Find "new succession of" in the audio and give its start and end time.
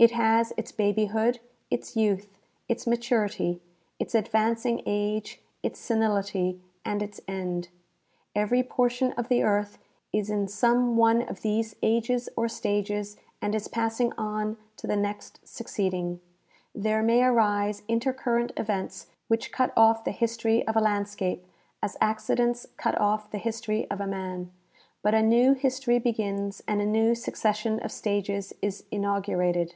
26.86-27.90